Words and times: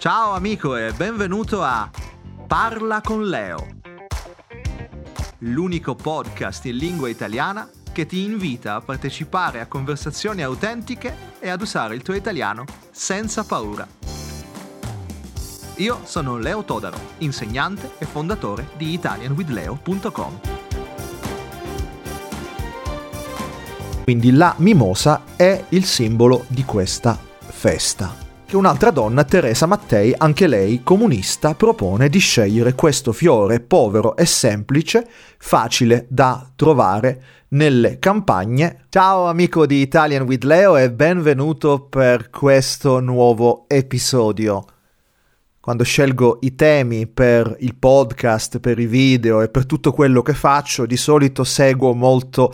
Ciao 0.00 0.32
amico 0.32 0.76
e 0.76 0.92
benvenuto 0.92 1.62
a 1.62 1.90
Parla 2.46 3.02
con 3.02 3.28
Leo, 3.28 3.66
l'unico 5.40 5.94
podcast 5.94 6.64
in 6.64 6.78
lingua 6.78 7.10
italiana 7.10 7.68
che 7.92 8.06
ti 8.06 8.24
invita 8.24 8.76
a 8.76 8.80
partecipare 8.80 9.60
a 9.60 9.66
conversazioni 9.66 10.42
autentiche 10.42 11.14
e 11.38 11.50
ad 11.50 11.60
usare 11.60 11.94
il 11.96 12.00
tuo 12.00 12.14
italiano 12.14 12.64
senza 12.90 13.44
paura. 13.44 13.86
Io 15.74 16.00
sono 16.04 16.38
Leo 16.38 16.64
Todaro, 16.64 16.98
insegnante 17.18 17.90
e 17.98 18.06
fondatore 18.06 18.70
di 18.78 18.94
italianwithleo.com. 18.94 20.40
Quindi 24.04 24.32
la 24.32 24.54
mimosa 24.56 25.24
è 25.36 25.62
il 25.68 25.84
simbolo 25.84 26.46
di 26.48 26.64
questa 26.64 27.18
festa. 27.38 28.29
Che 28.50 28.56
un'altra 28.56 28.90
donna, 28.90 29.22
Teresa 29.22 29.66
Mattei, 29.66 30.12
anche 30.18 30.48
lei 30.48 30.82
comunista, 30.82 31.54
propone 31.54 32.08
di 32.08 32.18
scegliere 32.18 32.74
questo 32.74 33.12
fiore 33.12 33.60
povero 33.60 34.16
e 34.16 34.26
semplice, 34.26 35.06
facile 35.38 36.06
da 36.08 36.50
trovare 36.56 37.22
nelle 37.50 38.00
campagne. 38.00 38.86
Ciao 38.88 39.28
amico 39.28 39.66
di 39.66 39.80
Italian 39.80 40.22
with 40.22 40.42
Leo 40.42 40.76
e 40.76 40.90
benvenuto 40.90 41.82
per 41.82 42.28
questo 42.30 42.98
nuovo 42.98 43.66
episodio. 43.68 44.64
Quando 45.60 45.84
scelgo 45.84 46.38
i 46.40 46.56
temi 46.56 47.06
per 47.06 47.54
il 47.60 47.76
podcast, 47.76 48.58
per 48.58 48.80
i 48.80 48.86
video 48.86 49.42
e 49.42 49.48
per 49.48 49.64
tutto 49.64 49.92
quello 49.92 50.22
che 50.22 50.34
faccio, 50.34 50.86
di 50.86 50.96
solito 50.96 51.44
seguo 51.44 51.94
molto 51.94 52.52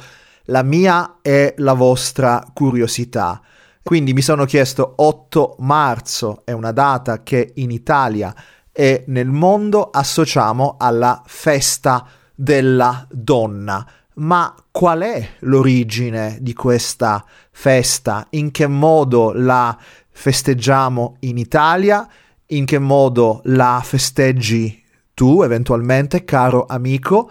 la 0.48 0.62
mia 0.62 1.20
e 1.22 1.54
la 1.56 1.72
vostra 1.72 2.46
curiosità. 2.52 3.40
Quindi 3.86 4.14
mi 4.14 4.20
sono 4.20 4.46
chiesto 4.46 4.94
8 4.96 5.58
marzo 5.60 6.42
è 6.44 6.50
una 6.50 6.72
data 6.72 7.22
che 7.22 7.52
in 7.54 7.70
Italia 7.70 8.34
e 8.72 9.04
nel 9.06 9.28
mondo 9.28 9.90
associamo 9.90 10.74
alla 10.76 11.22
festa 11.24 12.04
della 12.34 13.06
donna. 13.08 13.88
Ma 14.14 14.52
qual 14.72 15.02
è 15.02 15.28
l'origine 15.42 16.38
di 16.40 16.52
questa 16.52 17.24
festa? 17.52 18.26
In 18.30 18.50
che 18.50 18.66
modo 18.66 19.30
la 19.32 19.78
festeggiamo 20.10 21.18
in 21.20 21.38
Italia? 21.38 22.08
In 22.46 22.64
che 22.64 22.80
modo 22.80 23.40
la 23.44 23.80
festeggi 23.84 24.82
tu 25.14 25.42
eventualmente, 25.42 26.24
caro 26.24 26.66
amico? 26.66 27.30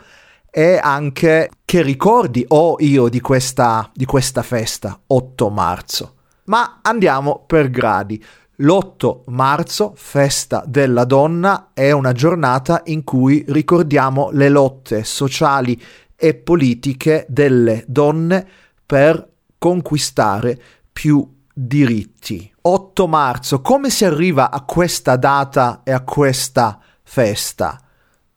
e 0.57 0.79
anche 0.81 1.49
che 1.65 1.81
ricordi 1.81 2.45
ho 2.47 2.77
io 2.79 3.09
di 3.09 3.19
questa, 3.19 3.91
di 3.93 4.05
questa 4.05 4.41
festa, 4.41 4.97
8 5.05 5.49
marzo. 5.49 6.14
Ma 6.45 6.79
andiamo 6.81 7.43
per 7.45 7.69
gradi. 7.69 8.23
L'8 8.57 9.23
marzo, 9.27 9.93
festa 9.95 10.63
della 10.65 11.03
donna, 11.03 11.71
è 11.73 11.91
una 11.91 12.13
giornata 12.13 12.81
in 12.85 13.03
cui 13.03 13.43
ricordiamo 13.49 14.29
le 14.31 14.49
lotte 14.49 15.03
sociali 15.03 15.81
e 16.15 16.35
politiche 16.35 17.25
delle 17.27 17.83
donne 17.87 18.47
per 18.85 19.27
conquistare 19.57 20.57
più 20.93 21.27
diritti. 21.53 22.49
8 22.61 23.07
marzo, 23.07 23.61
come 23.61 23.89
si 23.89 24.05
arriva 24.05 24.51
a 24.51 24.61
questa 24.61 25.17
data 25.17 25.81
e 25.83 25.91
a 25.91 26.01
questa 26.01 26.79
festa? 27.03 27.79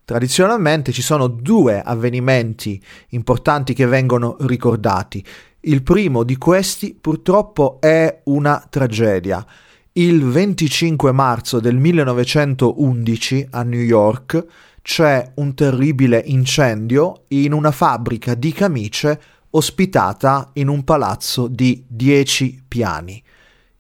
Tradizionalmente 0.04 0.90
ci 0.90 1.02
sono 1.02 1.26
due 1.26 1.82
avvenimenti 1.82 2.82
importanti 3.10 3.74
che 3.74 3.84
vengono 3.84 4.36
ricordati. 4.40 5.22
Il 5.68 5.82
primo 5.82 6.22
di 6.22 6.38
questi 6.38 6.96
purtroppo 6.98 7.76
è 7.78 8.22
una 8.24 8.66
tragedia. 8.70 9.44
Il 9.92 10.24
25 10.24 11.12
marzo 11.12 11.60
del 11.60 11.76
1911 11.76 13.48
a 13.50 13.62
New 13.64 13.80
York 13.80 14.46
c'è 14.80 15.32
un 15.34 15.52
terribile 15.52 16.22
incendio 16.24 17.24
in 17.28 17.52
una 17.52 17.70
fabbrica 17.70 18.32
di 18.34 18.50
camicie 18.50 19.20
ospitata 19.50 20.48
in 20.54 20.68
un 20.68 20.84
palazzo 20.84 21.48
di 21.48 21.84
10 21.86 22.64
piani 22.66 23.22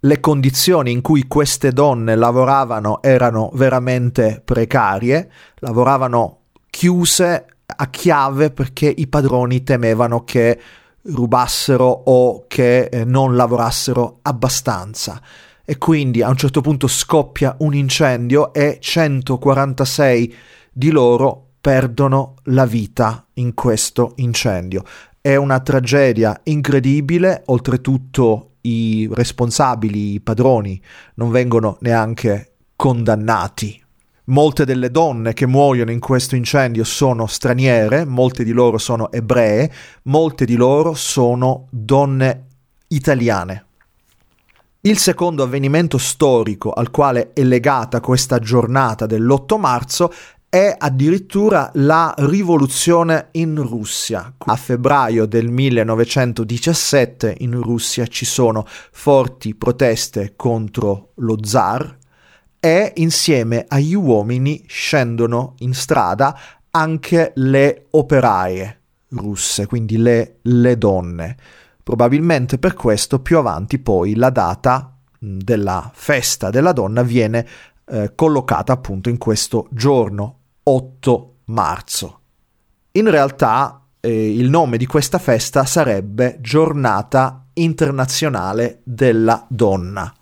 le 0.00 0.20
condizioni 0.20 0.92
in 0.92 1.00
cui 1.00 1.26
queste 1.26 1.72
donne 1.72 2.14
lavoravano 2.14 3.02
erano 3.02 3.50
veramente 3.54 4.40
precarie, 4.44 5.28
lavoravano 5.56 6.42
chiuse 6.70 7.46
a 7.66 7.90
chiave 7.90 8.50
perché 8.50 8.86
i 8.96 9.08
padroni 9.08 9.64
temevano 9.64 10.22
che 10.22 10.60
rubassero 11.08 11.84
o 11.86 12.44
che 12.46 12.84
eh, 12.84 13.04
non 13.04 13.36
lavorassero 13.36 14.18
abbastanza 14.22 15.20
e 15.64 15.76
quindi 15.76 16.22
a 16.22 16.30
un 16.30 16.36
certo 16.36 16.62
punto 16.62 16.86
scoppia 16.86 17.54
un 17.58 17.74
incendio 17.74 18.54
e 18.54 18.78
146 18.80 20.34
di 20.72 20.90
loro 20.90 21.48
perdono 21.60 22.36
la 22.44 22.64
vita 22.64 23.26
in 23.34 23.52
questo 23.52 24.12
incendio. 24.16 24.82
È 25.20 25.36
una 25.36 25.60
tragedia 25.60 26.40
incredibile, 26.44 27.42
oltretutto 27.46 28.52
i 28.62 29.08
responsabili, 29.12 30.14
i 30.14 30.20
padroni, 30.20 30.80
non 31.16 31.30
vengono 31.30 31.76
neanche 31.80 32.54
condannati. 32.74 33.84
Molte 34.28 34.66
delle 34.66 34.90
donne 34.90 35.32
che 35.32 35.46
muoiono 35.46 35.90
in 35.90 36.00
questo 36.00 36.36
incendio 36.36 36.84
sono 36.84 37.26
straniere, 37.26 38.04
molte 38.04 38.44
di 38.44 38.52
loro 38.52 38.76
sono 38.76 39.10
ebree, 39.10 39.72
molte 40.02 40.44
di 40.44 40.54
loro 40.54 40.92
sono 40.92 41.66
donne 41.70 42.46
italiane. 42.88 43.64
Il 44.82 44.98
secondo 44.98 45.42
avvenimento 45.42 45.96
storico 45.96 46.72
al 46.72 46.90
quale 46.90 47.32
è 47.32 47.42
legata 47.42 48.00
questa 48.00 48.38
giornata 48.38 49.06
dell'8 49.06 49.58
marzo 49.58 50.12
è 50.50 50.74
addirittura 50.76 51.70
la 51.74 52.14
rivoluzione 52.18 53.28
in 53.32 53.62
Russia. 53.62 54.34
A 54.36 54.56
febbraio 54.56 55.24
del 55.24 55.48
1917 55.48 57.34
in 57.38 57.62
Russia 57.62 58.06
ci 58.06 58.26
sono 58.26 58.66
forti 58.66 59.54
proteste 59.54 60.34
contro 60.36 61.12
lo 61.16 61.38
zar 61.42 61.97
e 62.60 62.92
insieme 62.96 63.64
agli 63.68 63.94
uomini 63.94 64.64
scendono 64.66 65.54
in 65.58 65.74
strada 65.74 66.38
anche 66.70 67.32
le 67.36 67.86
operaie 67.90 68.80
russe, 69.10 69.66
quindi 69.66 69.96
le, 69.96 70.38
le 70.42 70.76
donne. 70.76 71.36
Probabilmente 71.82 72.58
per 72.58 72.74
questo 72.74 73.20
più 73.20 73.38
avanti 73.38 73.78
poi 73.78 74.14
la 74.14 74.30
data 74.30 74.94
della 75.18 75.90
festa 75.94 76.50
della 76.50 76.72
donna 76.72 77.02
viene 77.02 77.46
eh, 77.86 78.12
collocata 78.14 78.72
appunto 78.72 79.08
in 79.08 79.18
questo 79.18 79.66
giorno 79.70 80.38
8 80.62 81.34
marzo. 81.46 82.20
In 82.92 83.10
realtà 83.10 83.82
eh, 84.00 84.34
il 84.34 84.48
nome 84.48 84.76
di 84.76 84.86
questa 84.86 85.18
festa 85.18 85.64
sarebbe 85.64 86.38
Giornata 86.40 87.46
internazionale 87.54 88.80
della 88.84 89.44
donna 89.48 90.12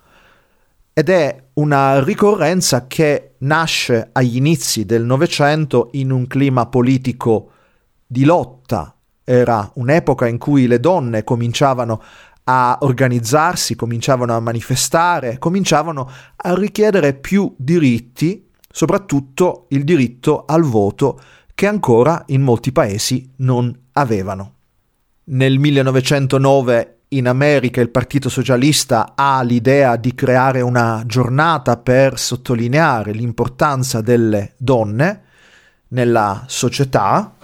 ed 0.92 1.08
è 1.10 1.45
una 1.56 2.02
ricorrenza 2.02 2.86
che 2.86 3.34
nasce 3.38 4.10
agli 4.12 4.36
inizi 4.36 4.84
del 4.84 5.04
Novecento 5.04 5.88
in 5.92 6.10
un 6.10 6.26
clima 6.26 6.66
politico 6.66 7.50
di 8.06 8.24
lotta. 8.24 8.94
Era 9.24 9.70
un'epoca 9.74 10.26
in 10.26 10.38
cui 10.38 10.66
le 10.66 10.80
donne 10.80 11.24
cominciavano 11.24 12.02
a 12.44 12.78
organizzarsi, 12.80 13.74
cominciavano 13.74 14.36
a 14.36 14.40
manifestare, 14.40 15.38
cominciavano 15.38 16.10
a 16.36 16.54
richiedere 16.54 17.14
più 17.14 17.52
diritti 17.56 18.46
soprattutto 18.76 19.64
il 19.70 19.84
diritto 19.84 20.44
al 20.44 20.62
voto 20.62 21.18
che 21.54 21.66
ancora 21.66 22.22
in 22.26 22.42
molti 22.42 22.72
paesi 22.72 23.32
non 23.36 23.74
avevano. 23.92 24.52
Nel 25.24 25.58
1909 25.58 26.95
in 27.08 27.28
America 27.28 27.80
il 27.80 27.90
Partito 27.90 28.28
Socialista 28.28 29.12
ha 29.14 29.40
l'idea 29.42 29.96
di 29.96 30.14
creare 30.14 30.60
una 30.60 31.04
giornata 31.06 31.76
per 31.76 32.18
sottolineare 32.18 33.12
l'importanza 33.12 34.00
delle 34.00 34.54
donne 34.56 35.22
nella 35.88 36.44
società. 36.48 37.34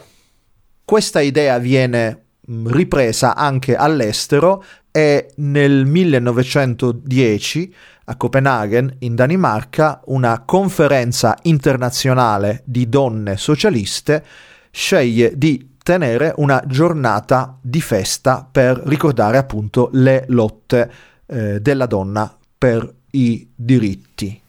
Questa 0.84 1.20
idea 1.20 1.58
viene 1.58 2.24
mm, 2.50 2.66
ripresa 2.68 3.36
anche 3.36 3.76
all'estero 3.76 4.64
e 4.90 5.30
nel 5.36 5.86
1910 5.86 7.74
a 8.06 8.16
Copenaghen, 8.16 8.96
in 9.00 9.14
Danimarca, 9.14 10.00
una 10.06 10.42
conferenza 10.44 11.38
internazionale 11.42 12.62
di 12.66 12.88
donne 12.88 13.36
socialiste 13.36 14.24
sceglie 14.72 15.36
di 15.36 15.71
tenere 15.82 16.32
una 16.36 16.62
giornata 16.66 17.58
di 17.60 17.80
festa 17.80 18.46
per 18.50 18.80
ricordare 18.84 19.36
appunto 19.36 19.88
le 19.92 20.24
lotte 20.28 20.92
eh, 21.26 21.60
della 21.60 21.86
donna 21.86 22.34
per 22.58 22.94
i 23.12 23.50
diritti. 23.54 24.40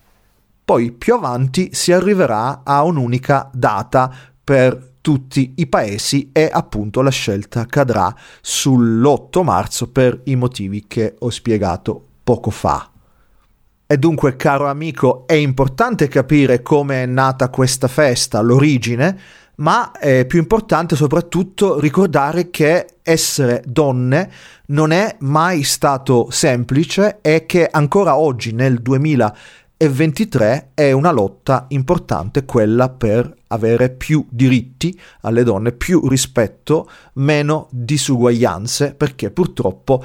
Poi 0.65 0.91
più 0.91 1.15
avanti 1.15 1.69
si 1.74 1.91
arriverà 1.91 2.62
a 2.63 2.83
un'unica 2.83 3.50
data 3.53 4.12
per 4.44 4.91
tutti 5.01 5.56
i 5.57 5.68
paesi 5.68 6.30
e 6.31 6.50
appunto 6.51 7.01
la 7.01 7.09
scelta 7.09 7.65
cadrà 7.65 8.15
sull'8 8.41 9.44
marzo 9.44 9.89
per 9.89 10.21
i 10.25 10.36
motivi 10.38 10.86
che 10.88 11.15
ho 11.19 11.29
spiegato 11.29 12.01
poco 12.24 12.50
fa. 12.50 12.89
E 13.86 13.97
dunque, 13.97 14.38
caro 14.38 14.68
amico, 14.68 15.27
è 15.27 15.33
importante 15.33 16.07
capire 16.07 16.62
come 16.62 17.03
è 17.03 17.06
nata 17.06 17.50
questa 17.50 17.89
festa, 17.89 18.39
l'origine, 18.39 19.19
ma 19.57 19.91
è 19.91 20.25
più 20.25 20.39
importante 20.39 20.95
soprattutto 20.95 21.79
ricordare 21.79 22.50
che 22.50 22.95
essere 23.03 23.63
donne 23.65 24.31
non 24.67 24.91
è 24.91 25.15
mai 25.19 25.63
stato 25.63 26.27
semplice 26.31 27.19
e 27.21 27.45
che 27.45 27.67
ancora 27.69 28.17
oggi 28.17 28.53
nel 28.53 28.81
2023 28.81 30.71
è 30.73 30.91
una 30.91 31.11
lotta 31.11 31.65
importante 31.69 32.45
quella 32.45 32.89
per 32.89 33.31
avere 33.47 33.89
più 33.91 34.25
diritti 34.29 35.00
alle 35.21 35.44
donne, 35.44 35.73
più 35.73 36.07
rispetto, 36.07 36.89
meno 37.13 37.67
disuguaglianze, 37.69 38.95
perché 38.95 39.29
purtroppo 39.29 40.03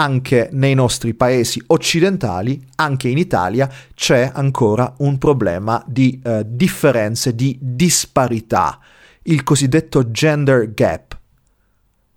anche 0.00 0.48
nei 0.52 0.72
nostri 0.72 1.12
paesi 1.12 1.62
occidentali, 1.66 2.58
anche 2.76 3.08
in 3.08 3.18
Italia, 3.18 3.70
c'è 3.94 4.30
ancora 4.32 4.94
un 4.98 5.18
problema 5.18 5.84
di 5.86 6.18
eh, 6.24 6.42
differenze, 6.46 7.34
di 7.34 7.58
disparità, 7.60 8.78
il 9.24 9.42
cosiddetto 9.42 10.10
gender 10.10 10.72
gap. 10.72 11.18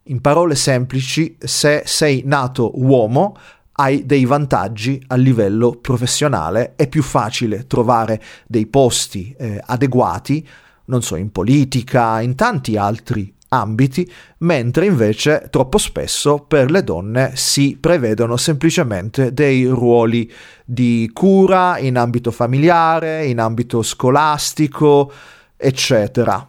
In 0.03 0.21
parole 0.21 0.55
semplici, 0.55 1.35
se 1.37 1.83
sei 1.85 2.21
nato 2.25 2.71
uomo, 2.81 3.35
hai 3.73 4.05
dei 4.05 4.23
vantaggi 4.23 5.03
a 5.07 5.15
livello 5.15 5.71
professionale, 5.71 6.75
è 6.77 6.87
più 6.87 7.03
facile 7.03 7.67
trovare 7.67 8.21
dei 8.47 8.65
posti 8.65 9.35
eh, 9.37 9.61
adeguati, 9.61 10.47
non 10.85 11.01
so, 11.01 11.17
in 11.17 11.31
politica, 11.31 12.21
in 12.21 12.35
tanti 12.35 12.77
altri 12.77 13.33
ambiti, 13.53 14.09
mentre 14.39 14.85
invece 14.85 15.47
troppo 15.49 15.77
spesso 15.77 16.39
per 16.39 16.71
le 16.71 16.83
donne 16.83 17.31
si 17.35 17.77
prevedono 17.79 18.37
semplicemente 18.37 19.33
dei 19.33 19.65
ruoli 19.65 20.31
di 20.65 21.09
cura 21.13 21.77
in 21.77 21.97
ambito 21.97 22.31
familiare, 22.31 23.25
in 23.25 23.39
ambito 23.39 23.81
scolastico, 23.81 25.11
eccetera. 25.55 26.47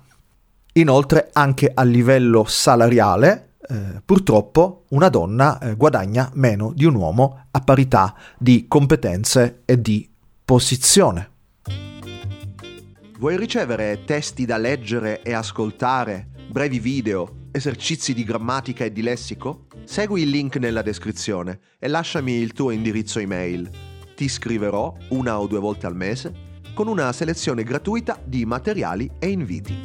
Inoltre 0.76 1.30
anche 1.32 1.70
a 1.72 1.82
livello 1.82 2.44
salariale, 2.46 3.50
eh, 3.68 4.02
purtroppo 4.04 4.84
una 4.90 5.08
donna 5.08 5.58
eh, 5.58 5.74
guadagna 5.74 6.30
meno 6.34 6.72
di 6.74 6.84
un 6.84 6.94
uomo 6.94 7.46
a 7.50 7.60
parità 7.60 8.14
di 8.36 8.66
competenze 8.68 9.62
e 9.64 9.80
di 9.80 10.08
posizione. 10.44 11.30
Vuoi 13.18 13.36
ricevere 13.36 14.02
testi 14.04 14.44
da 14.44 14.58
leggere 14.58 15.22
e 15.22 15.32
ascoltare? 15.32 16.33
Brevi 16.54 16.78
video, 16.78 17.48
esercizi 17.50 18.14
di 18.14 18.22
grammatica 18.22 18.84
e 18.84 18.92
di 18.92 19.02
lessico? 19.02 19.66
Segui 19.82 20.22
il 20.22 20.28
link 20.28 20.54
nella 20.58 20.82
descrizione 20.82 21.58
e 21.80 21.88
lasciami 21.88 22.30
il 22.34 22.52
tuo 22.52 22.70
indirizzo 22.70 23.18
email. 23.18 23.68
Ti 24.14 24.28
scriverò 24.28 24.94
una 25.08 25.40
o 25.40 25.48
due 25.48 25.58
volte 25.58 25.86
al 25.86 25.96
mese 25.96 26.32
con 26.72 26.86
una 26.86 27.10
selezione 27.10 27.64
gratuita 27.64 28.20
di 28.24 28.44
materiali 28.46 29.10
e 29.18 29.30
inviti. 29.30 29.76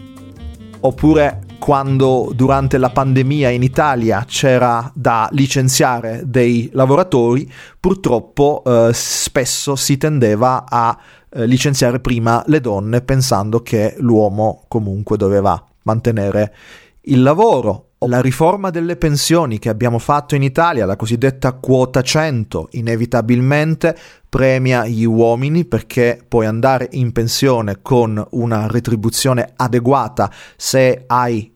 Oppure 0.81 1.42
quando 1.57 2.31
durante 2.36 2.77
la 2.77 2.92
pandemia 2.92 3.50
in 3.50 3.63
Italia 3.63 4.24
c'era 4.27 4.92
da 4.94 5.27
licenziare 5.31 6.22
dei 6.27 6.69
lavoratori, 6.74 7.51
purtroppo 7.80 8.62
eh, 8.63 8.92
spesso 8.94 9.75
si 9.75 9.98
tendeva 9.98 10.65
a 10.69 10.95
eh, 11.31 11.48
licenziare 11.48 12.00
prima 12.00 12.44
le 12.45 12.62
donne 12.62 13.01
pensando 13.01 13.63
che 13.63 13.95
l'uomo 13.98 14.65
comunque 14.68 15.18
doveva 15.18 15.63
mantenere 15.89 16.53
il 17.01 17.21
lavoro. 17.24 17.86
La 18.06 18.21
riforma 18.21 18.69
delle 18.69 18.95
pensioni 18.95 19.59
che 19.59 19.68
abbiamo 19.68 20.00
fatto 20.00 20.36
in 20.36 20.44
Italia, 20.44 20.86
la 20.86 20.95
cosiddetta 20.95 21.51
quota 21.53 22.01
100, 22.01 22.69
inevitabilmente 22.71 23.97
premia 24.30 24.86
gli 24.86 25.03
uomini 25.03 25.65
perché 25.65 26.24
puoi 26.25 26.45
andare 26.45 26.88
in 26.91 27.12
pensione 27.12 27.81
con 27.81 28.25
una 28.31 28.68
retribuzione 28.68 29.51
adeguata 29.56 30.31
se 30.56 31.03
hai 31.07 31.51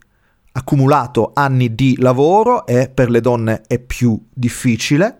accumulato 0.51 1.31
anni 1.33 1.73
di 1.75 1.95
lavoro 1.99 2.65
e 2.65 2.89
per 2.93 3.09
le 3.09 3.21
donne 3.21 3.61
è 3.65 3.79
più 3.79 4.19
difficile. 4.33 5.19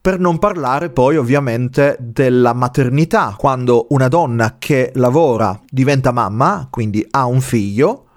Per 0.00 0.18
non 0.18 0.38
parlare 0.38 0.88
poi 0.88 1.18
ovviamente 1.18 1.96
della 2.00 2.54
maternità, 2.54 3.34
quando 3.36 3.88
una 3.90 4.08
donna 4.08 4.56
che 4.58 4.92
lavora 4.94 5.60
diventa 5.68 6.12
mamma, 6.12 6.68
quindi 6.70 7.06
ha 7.10 7.26
un 7.26 7.42
figlio, 7.42 8.07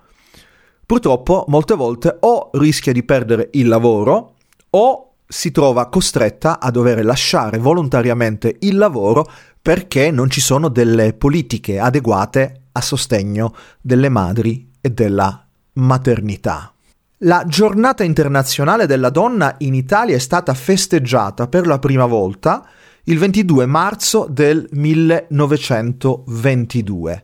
purtroppo 0.92 1.46
molte 1.48 1.74
volte 1.74 2.18
o 2.20 2.50
rischia 2.52 2.92
di 2.92 3.04
perdere 3.04 3.48
il 3.54 3.70
lavoro 3.70 4.34
o 4.72 5.14
si 5.26 5.52
trova 5.52 5.88
costretta 5.88 6.60
a 6.60 6.70
dover 6.70 7.06
lasciare 7.06 7.60
volontariamente 7.60 8.58
il 8.60 8.76
lavoro 8.76 9.26
perché 9.62 10.12
non 10.12 10.30
ci 10.30 10.42
sono 10.42 10.68
delle 10.68 11.14
politiche 11.14 11.80
adeguate 11.80 12.64
a 12.74 12.82
sostegno 12.82 13.56
delle 13.80 14.10
madri 14.10 14.70
e 14.82 14.90
della 14.90 15.48
maternità. 15.76 16.74
La 17.20 17.46
giornata 17.48 18.04
internazionale 18.04 18.86
della 18.86 19.12
donna 19.12 19.56
in 19.60 19.74
Italia 19.74 20.18
è 20.18 20.20
stata 20.20 20.54
festeggiata 20.54 21.48
per 21.48 21.68
la 21.68 21.80
prima 21.80 22.06
volta 22.06 22.68
il 23.06 23.18
22 23.18 23.66
marzo 23.66 24.28
del 24.30 24.68
1922 24.70 27.24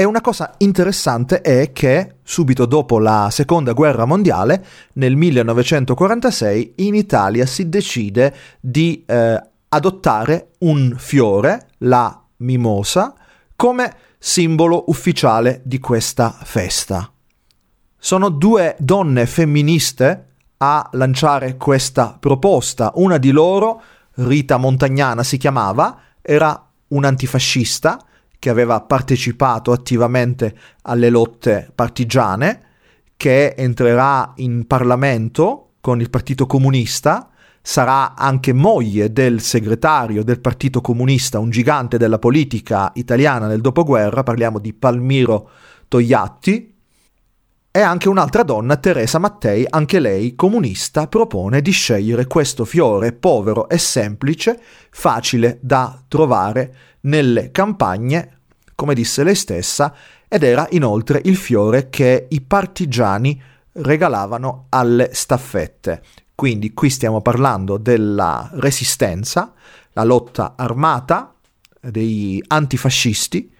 e 0.00 0.04
una 0.04 0.22
cosa 0.22 0.54
interessante 0.56 1.42
è 1.42 1.72
che 1.72 2.14
subito 2.22 2.64
dopo 2.64 2.98
la 2.98 3.28
seconda 3.30 3.74
guerra 3.74 4.06
mondiale, 4.06 4.64
nel 4.94 5.14
1946, 5.14 6.72
in 6.76 6.94
Italia 6.94 7.44
si 7.44 7.68
decide 7.68 8.34
di 8.60 9.04
eh, 9.06 9.38
adottare 9.68 10.52
un 10.60 10.94
fiore, 10.96 11.66
la 11.80 12.18
mimosa, 12.38 13.12
come 13.54 13.94
simbolo 14.18 14.84
ufficiale 14.86 15.60
di 15.66 15.78
questa 15.78 16.34
festa. 16.44 17.12
Sono 17.98 18.30
due 18.30 18.76
donne 18.78 19.26
femministe 19.26 20.28
a 20.56 20.88
lanciare 20.92 21.58
questa 21.58 22.16
proposta. 22.18 22.92
Una 22.94 23.18
di 23.18 23.32
loro, 23.32 23.82
Rita 24.12 24.56
Montagnana 24.56 25.22
si 25.22 25.36
chiamava, 25.36 26.00
era 26.22 26.70
un'antifascista 26.88 28.02
che 28.40 28.50
aveva 28.50 28.80
partecipato 28.80 29.70
attivamente 29.70 30.56
alle 30.82 31.10
lotte 31.10 31.70
partigiane, 31.72 32.62
che 33.16 33.54
entrerà 33.54 34.32
in 34.36 34.66
Parlamento 34.66 35.74
con 35.80 36.00
il 36.00 36.10
Partito 36.10 36.46
Comunista, 36.46 37.28
sarà 37.60 38.14
anche 38.16 38.54
moglie 38.54 39.12
del 39.12 39.40
segretario 39.42 40.24
del 40.24 40.40
Partito 40.40 40.80
Comunista, 40.80 41.38
un 41.38 41.50
gigante 41.50 41.98
della 41.98 42.18
politica 42.18 42.90
italiana 42.94 43.46
nel 43.46 43.60
dopoguerra, 43.60 44.22
parliamo 44.22 44.58
di 44.58 44.72
Palmiro 44.72 45.50
Togliatti, 45.86 46.69
e 47.72 47.80
anche 47.80 48.08
un'altra 48.08 48.42
donna, 48.42 48.76
Teresa 48.78 49.18
Mattei, 49.18 49.64
anche 49.68 50.00
lei 50.00 50.34
comunista, 50.34 51.06
propone 51.06 51.62
di 51.62 51.70
scegliere 51.70 52.26
questo 52.26 52.64
fiore 52.64 53.12
povero 53.12 53.68
e 53.68 53.78
semplice, 53.78 54.60
facile 54.90 55.58
da 55.60 56.02
trovare 56.08 56.74
nelle 57.02 57.52
campagne, 57.52 58.38
come 58.74 58.94
disse 58.94 59.22
lei 59.22 59.36
stessa, 59.36 59.94
ed 60.26 60.42
era 60.42 60.66
inoltre 60.70 61.20
il 61.24 61.36
fiore 61.36 61.90
che 61.90 62.26
i 62.28 62.40
partigiani 62.40 63.40
regalavano 63.72 64.66
alle 64.70 65.10
staffette. 65.12 66.02
Quindi 66.34 66.72
qui 66.74 66.90
stiamo 66.90 67.20
parlando 67.20 67.76
della 67.76 68.50
resistenza, 68.54 69.52
la 69.92 70.02
lotta 70.02 70.54
armata 70.56 71.34
dei 71.80 72.42
antifascisti 72.48 73.58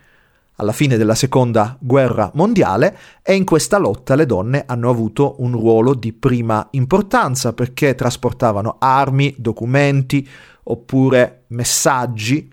alla 0.61 0.73
fine 0.73 0.99
della 0.99 1.14
seconda 1.14 1.76
guerra 1.81 2.31
mondiale 2.35 2.97
e 3.23 3.35
in 3.35 3.45
questa 3.45 3.79
lotta 3.79 4.14
le 4.14 4.26
donne 4.26 4.64
hanno 4.67 4.90
avuto 4.90 5.37
un 5.38 5.52
ruolo 5.52 5.95
di 5.95 6.12
prima 6.12 6.69
importanza 6.73 7.55
perché 7.55 7.95
trasportavano 7.95 8.76
armi, 8.79 9.35
documenti 9.38 10.29
oppure 10.64 11.45
messaggi 11.49 12.52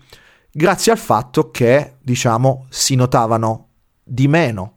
grazie 0.50 0.90
al 0.90 0.98
fatto 0.98 1.50
che, 1.50 1.96
diciamo, 2.00 2.66
si 2.70 2.94
notavano 2.94 3.68
di 4.02 4.26
meno. 4.26 4.76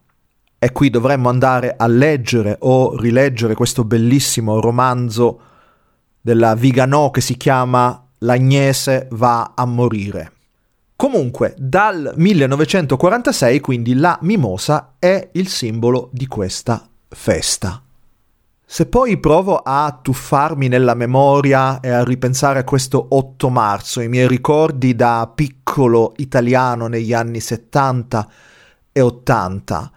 E 0.58 0.70
qui 0.70 0.90
dovremmo 0.90 1.28
andare 1.28 1.74
a 1.76 1.88
leggere 1.88 2.56
o 2.60 2.96
rileggere 2.96 3.54
questo 3.54 3.82
bellissimo 3.82 4.60
romanzo 4.60 5.40
della 6.20 6.54
Viganò 6.54 7.10
che 7.10 7.20
si 7.20 7.36
chiama 7.36 8.06
L'Agnese 8.18 9.08
va 9.10 9.54
a 9.56 9.64
morire. 9.64 10.31
Comunque, 11.02 11.56
dal 11.58 12.12
1946, 12.14 13.58
quindi 13.58 13.94
la 13.94 14.16
mimosa 14.22 14.94
è 15.00 15.30
il 15.32 15.48
simbolo 15.48 16.10
di 16.12 16.28
questa 16.28 16.88
festa. 17.08 17.82
Se 18.64 18.86
poi 18.86 19.18
provo 19.18 19.56
a 19.56 19.98
tuffarmi 20.00 20.68
nella 20.68 20.94
memoria 20.94 21.80
e 21.80 21.90
a 21.90 22.04
ripensare 22.04 22.60
a 22.60 22.64
questo 22.64 23.04
8 23.08 23.50
marzo, 23.50 24.00
i 24.00 24.06
miei 24.06 24.28
ricordi 24.28 24.94
da 24.94 25.28
piccolo 25.34 26.12
italiano 26.18 26.86
negli 26.86 27.12
anni 27.12 27.40
70 27.40 28.28
e 28.92 29.00
80, 29.00 29.92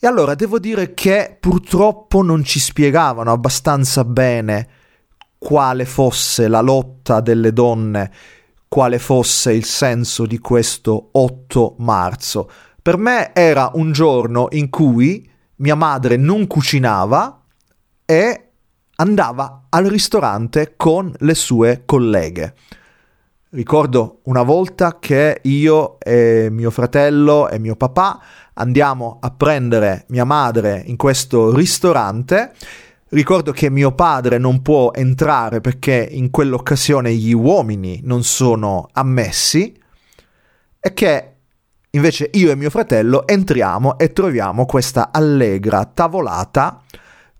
e 0.00 0.06
allora 0.06 0.34
devo 0.34 0.58
dire 0.58 0.94
che 0.94 1.36
purtroppo 1.38 2.22
non 2.22 2.42
ci 2.42 2.58
spiegavano 2.58 3.30
abbastanza 3.30 4.02
bene 4.02 4.68
quale 5.36 5.84
fosse 5.84 6.48
la 6.48 6.62
lotta 6.62 7.20
delle 7.20 7.52
donne 7.52 8.10
quale 8.68 8.98
fosse 8.98 9.52
il 9.52 9.64
senso 9.64 10.26
di 10.26 10.38
questo 10.38 11.08
8 11.12 11.76
marzo. 11.78 12.50
Per 12.80 12.96
me 12.96 13.34
era 13.34 13.70
un 13.74 13.92
giorno 13.92 14.48
in 14.50 14.68
cui 14.70 15.28
mia 15.56 15.74
madre 15.74 16.16
non 16.16 16.46
cucinava 16.46 17.42
e 18.04 18.50
andava 18.96 19.64
al 19.68 19.86
ristorante 19.86 20.74
con 20.76 21.12
le 21.18 21.34
sue 21.34 21.82
colleghe. 21.84 22.54
Ricordo 23.50 24.20
una 24.24 24.42
volta 24.42 24.98
che 24.98 25.40
io 25.42 25.98
e 26.00 26.48
mio 26.50 26.70
fratello 26.70 27.48
e 27.48 27.58
mio 27.58 27.76
papà 27.76 28.20
andiamo 28.54 29.18
a 29.20 29.30
prendere 29.30 30.04
mia 30.08 30.24
madre 30.24 30.82
in 30.84 30.96
questo 30.96 31.54
ristorante. 31.54 32.52
Ricordo 33.10 33.52
che 33.52 33.70
mio 33.70 33.92
padre 33.92 34.36
non 34.36 34.60
può 34.60 34.90
entrare 34.92 35.62
perché 35.62 36.06
in 36.10 36.30
quell'occasione 36.30 37.14
gli 37.14 37.32
uomini 37.32 38.00
non 38.04 38.22
sono 38.22 38.90
ammessi 38.92 39.74
e 40.78 40.92
che 40.92 41.32
invece 41.88 42.28
io 42.34 42.50
e 42.50 42.54
mio 42.54 42.68
fratello 42.68 43.26
entriamo 43.26 43.96
e 43.96 44.12
troviamo 44.12 44.66
questa 44.66 45.08
allegra 45.10 45.86
tavolata 45.86 46.82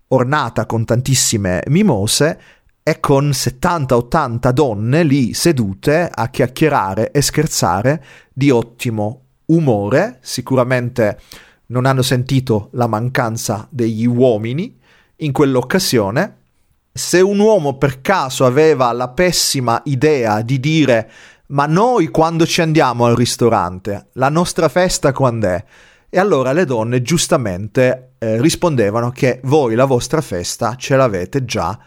ornata 0.07 0.65
con 0.65 0.85
tantissime 0.85 1.61
mimose 1.67 2.41
e 2.81 2.99
con 2.99 3.29
70-80 3.29 4.49
donne 4.49 5.03
lì 5.03 5.35
sedute 5.35 6.09
a 6.11 6.29
chiacchierare 6.29 7.11
e 7.11 7.21
scherzare 7.21 8.03
di 8.33 8.49
ottimo 8.49 9.25
umore. 9.45 10.17
Sicuramente 10.21 11.19
non 11.67 11.85
hanno 11.85 12.01
sentito 12.01 12.69
la 12.71 12.87
mancanza 12.87 13.67
degli 13.69 14.07
uomini 14.07 14.78
in 15.19 15.31
quell'occasione. 15.31 16.37
Se 16.91 17.21
un 17.21 17.39
uomo 17.39 17.77
per 17.77 18.01
caso 18.01 18.45
aveva 18.45 18.91
la 18.91 19.09
pessima 19.09 19.81
idea 19.85 20.41
di 20.41 20.59
dire 20.59 21.11
ma 21.49 21.65
noi 21.65 22.09
quando 22.09 22.45
ci 22.45 22.61
andiamo 22.61 23.05
al 23.05 23.15
ristorante, 23.15 24.09
la 24.13 24.29
nostra 24.29 24.69
festa 24.69 25.11
quando 25.13 25.47
è? 25.47 25.63
E 26.07 26.19
allora 26.19 26.51
le 26.51 26.65
donne 26.65 27.01
giustamente 27.01 28.13
eh, 28.19 28.39
rispondevano 28.41 29.09
che 29.09 29.39
voi 29.43 29.75
la 29.75 29.85
vostra 29.85 30.21
festa 30.21 30.75
ce 30.75 30.95
l'avete 30.95 31.45
già 31.45 31.77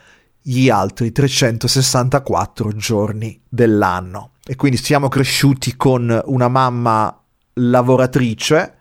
gli 0.40 0.68
altri 0.68 1.12
364 1.12 2.74
giorni 2.74 3.40
dell'anno. 3.48 4.32
E 4.44 4.56
quindi 4.56 4.78
siamo 4.78 5.08
cresciuti 5.08 5.76
con 5.76 6.20
una 6.24 6.48
mamma 6.48 7.16
lavoratrice 7.54 8.78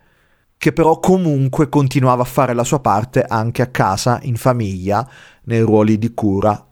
che 0.62 0.72
però 0.72 1.00
comunque 1.00 1.68
continuava 1.68 2.22
a 2.22 2.24
fare 2.24 2.54
la 2.54 2.62
sua 2.62 2.78
parte 2.78 3.24
anche 3.24 3.62
a 3.62 3.66
casa, 3.66 4.20
in 4.22 4.36
famiglia, 4.36 5.04
nei 5.46 5.58
ruoli 5.58 5.98
di 5.98 6.14
cura, 6.14 6.64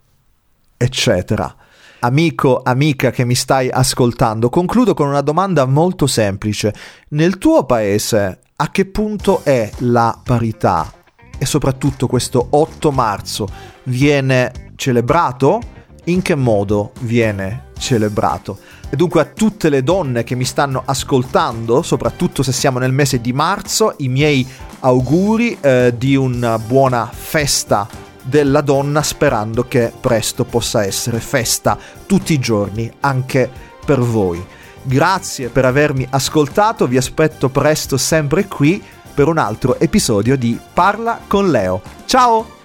eccetera. 0.77 1.53
Amico, 1.99 2.61
amica 2.63 3.11
che 3.11 3.25
mi 3.25 3.35
stai 3.35 3.69
ascoltando, 3.69 4.49
concludo 4.49 4.95
con 4.95 5.09
una 5.09 5.23
domanda 5.23 5.65
molto 5.65 6.07
semplice. 6.07 6.73
Nel 7.09 7.39
tuo 7.39 7.65
paese 7.65 8.39
a 8.55 8.71
che 8.71 8.87
punto 8.87 9.43
è 9.43 9.69
la 9.79 10.17
parità? 10.23 10.93
E 11.37 11.45
soprattutto 11.45 12.07
questo 12.07 12.47
8 12.49 12.93
marzo 12.93 13.49
viene 13.83 14.71
celebrato? 14.77 15.61
In 16.05 16.23
che 16.23 16.37
modo 16.37 16.93
viene 17.01 17.71
celebrato? 17.77 18.57
E 18.93 18.97
dunque 18.97 19.21
a 19.21 19.25
tutte 19.25 19.69
le 19.69 19.85
donne 19.85 20.25
che 20.25 20.35
mi 20.35 20.45
stanno 20.45 20.83
ascoltando, 20.85 21.81
soprattutto 21.81 22.43
se 22.43 22.51
siamo 22.51 22.81
nel 22.81 22.93
mese 22.93 23.21
di 23.21 23.33
marzo, 23.33 23.95
i 23.99 24.09
miei 24.09 24.45
auguri 24.81 25.57
eh, 25.61 25.95
di 25.97 26.17
una 26.17 26.59
buona 26.59 27.09
festa 27.11 27.87
della 28.23 28.61
donna 28.61 29.03
sperando 29.03 29.67
che 29.69 29.93
presto 29.99 30.45
possa 30.45 30.85
essere 30.85 31.21
festa 31.21 31.79
tutti 32.05 32.33
i 32.33 32.41
giorni 32.41 32.91
anche 33.01 33.49
per 33.85 34.01
voi. 34.01 34.45
Grazie 34.83 35.51
per 35.51 35.67
avermi 35.67 36.07
ascoltato, 36.11 36.89
vi 36.89 36.97
aspetto 36.97 37.49
presto 37.49 37.97
sempre 37.97 38.47
qui 38.47 38.83
per 39.15 39.29
un 39.29 39.39
altro 39.39 39.79
episodio 39.79 40.37
di 40.37 40.59
Parla 40.73 41.21
con 41.29 41.51
Leo. 41.51 41.81
Ciao! 42.07 42.60